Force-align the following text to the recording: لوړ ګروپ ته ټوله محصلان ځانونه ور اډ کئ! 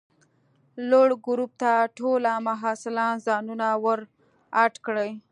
لوړ 0.89 1.09
ګروپ 1.25 1.51
ته 1.61 1.71
ټوله 1.97 2.31
محصلان 2.47 3.13
ځانونه 3.27 3.67
ور 3.83 3.99
اډ 4.63 4.73
کئ! 4.85 5.09